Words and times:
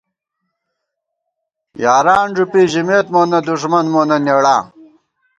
یاران 1.83 2.27
ݫُوپی 2.35 2.61
ژِمېت 2.71 3.07
مونہ 3.13 3.39
دُݭمن 3.47 3.85
مونہ 3.93 4.17
نېڑاں 4.25 4.61